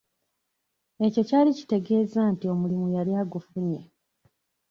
Ekyo 1.05 1.21
kyali 1.29 1.51
kitegeeza 1.57 2.21
nti 2.33 2.45
omulimu 2.53 2.87
yali 2.95 3.11
agufunye. 3.21 3.81